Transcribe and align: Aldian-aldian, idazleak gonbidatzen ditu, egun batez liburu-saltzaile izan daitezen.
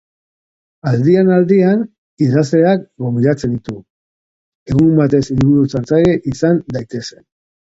Aldian-aldian, 0.91 1.83
idazleak 2.27 2.81
gonbidatzen 3.03 3.53
ditu, 3.57 3.77
egun 4.75 4.89
batez 5.03 5.21
liburu-saltzaile 5.29 6.19
izan 6.35 6.61
daitezen. 6.79 7.25